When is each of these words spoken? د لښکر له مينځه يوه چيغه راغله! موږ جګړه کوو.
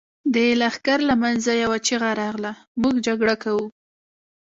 د 0.33 0.35
لښکر 0.61 0.99
له 1.09 1.13
مينځه 1.21 1.53
يوه 1.63 1.77
چيغه 1.87 2.11
راغله! 2.21 2.51
موږ 2.81 2.95
جګړه 3.07 3.35
کوو. 3.43 3.65